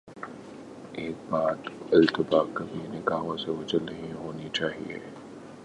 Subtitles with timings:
[0.93, 1.57] ایک بات
[1.91, 4.99] البتہ کبھی نگاہوں سے اوجھل نہیں ہونی چاہیے۔